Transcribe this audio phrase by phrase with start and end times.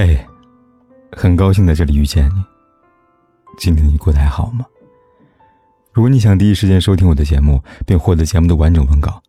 [0.00, 0.16] 嘿，
[1.10, 2.44] 很高兴在这里遇见你。
[3.58, 4.64] 今天你过得还好吗？
[5.92, 9.20] 如果你想第一时间收听我的节目，并获得节目的完整文稿，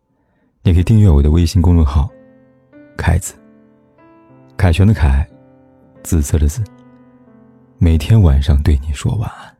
[0.62, 2.08] 你可以订阅我的微信公众号
[2.96, 3.34] “凯子”。
[4.56, 5.28] 凯旋的凯，
[6.04, 6.62] 紫色的紫。
[7.78, 9.52] 每天晚上对你说晚安。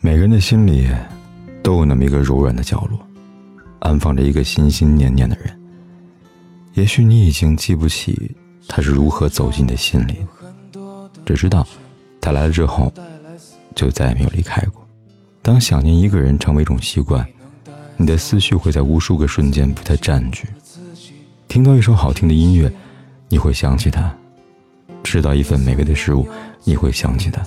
[0.00, 0.88] 每个人的心里，
[1.62, 2.98] 都有那么一个柔软的角落。
[3.82, 5.60] 安放着一个心心念念的人，
[6.74, 8.30] 也许你已经记不起
[8.68, 10.18] 他是如何走进你的心里，
[11.26, 11.66] 只知道
[12.20, 12.92] 他来了之后，
[13.74, 14.86] 就再也没有离开过。
[15.42, 17.26] 当想念一个人成为一种习惯，
[17.96, 20.46] 你的思绪会在无数个瞬间被他占据。
[21.48, 22.72] 听到一首好听的音乐，
[23.28, 24.08] 你会想起他；
[25.02, 26.28] 吃到一份美味的食物，
[26.62, 27.42] 你会想起他；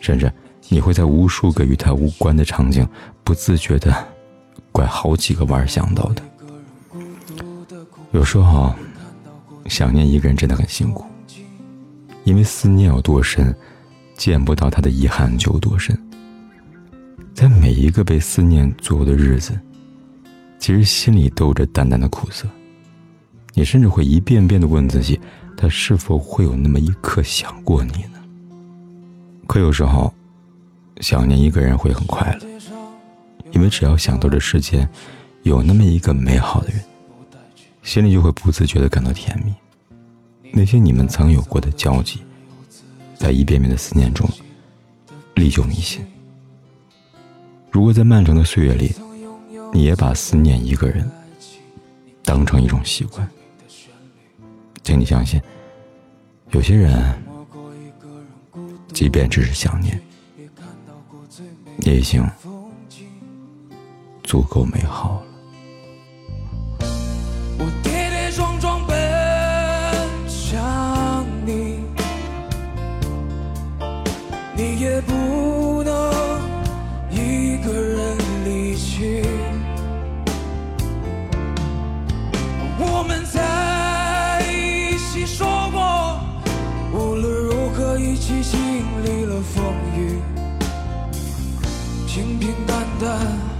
[0.00, 0.32] 甚至
[0.68, 2.86] 你会在无数个与他无关的场景，
[3.24, 3.92] 不自觉的。
[4.72, 6.22] 拐好几个弯想到的。
[8.12, 8.74] 有时候，
[9.66, 11.04] 想念一个人真的很辛苦，
[12.24, 13.54] 因为思念有多深，
[14.16, 15.96] 见不到他的遗憾就有多深。
[17.34, 19.58] 在每一个被思念左右的日子，
[20.58, 22.48] 其实心里都有着淡淡的苦涩。
[23.54, 25.18] 你甚至会一遍遍的问自己，
[25.56, 28.18] 他是否会有那么一刻想过你呢？
[29.46, 30.12] 可有时候，
[31.00, 32.46] 想念一个人会很快乐。
[33.60, 34.88] 因为只要想到这世间
[35.42, 36.80] 有那么一个美好的人，
[37.82, 39.52] 心里就会不自觉的感到甜蜜。
[40.50, 42.22] 那些你们曾有过的交集，
[43.18, 44.26] 在一遍遍的思念中
[45.34, 46.02] 历久弥新。
[47.70, 48.94] 如果在漫长的岁月里，
[49.74, 51.06] 你也把思念一个人
[52.24, 53.28] 当成一种习惯，
[54.82, 55.38] 请你相信，
[56.52, 57.22] 有些人，
[58.94, 60.00] 即便只是想念，
[61.80, 62.26] 也行。
[64.30, 66.86] 足够美好了。
[67.58, 68.96] 我跌跌撞撞奔
[70.28, 71.80] 向你，
[74.56, 75.90] 你也不能
[77.10, 79.24] 一个人离去。
[82.78, 86.20] 我们在一起说过，
[86.92, 88.60] 无论如何一起经
[89.04, 89.64] 历了风
[89.96, 90.20] 雨，
[92.06, 93.59] 平平淡淡。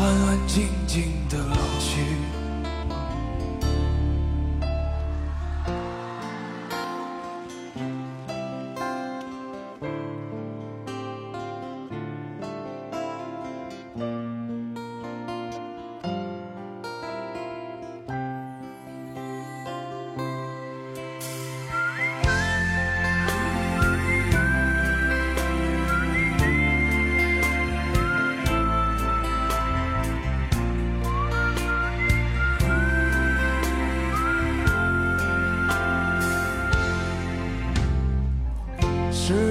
[0.00, 2.27] 安安静静的老去。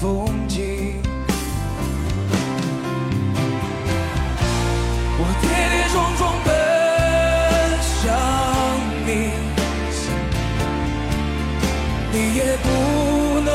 [0.00, 0.96] 风景
[5.18, 6.48] 我跌跌撞撞奔
[7.84, 8.00] 向
[9.04, 9.08] 你
[12.12, 12.66] 你也不
[13.44, 13.48] 能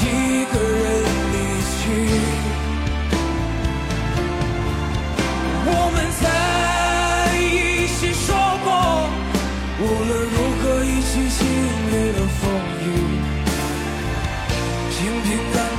[0.00, 0.02] 一
[0.46, 0.82] 个人
[1.34, 1.36] 离
[1.76, 1.76] 去
[5.66, 6.24] 我们在
[7.36, 8.26] 一起说
[8.64, 8.66] 过
[9.78, 11.57] 无论如何一起经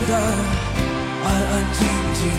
[0.10, 2.39] 的安安静静。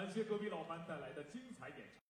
[0.00, 1.90] 感谢隔壁老樊带来的精彩演唱。